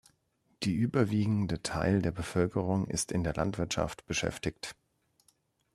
Die 0.63 0.73
überwiegende 0.73 1.61
Teil 1.61 2.01
der 2.01 2.09
Bevölkerung 2.09 2.87
ist 2.87 3.11
in 3.11 3.23
der 3.23 3.35
Landwirtschaft 3.35 4.07
beschäftigt. 4.07 4.75